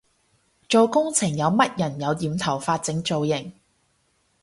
[0.67, 3.53] 做工程冇乜人有染頭髮整造型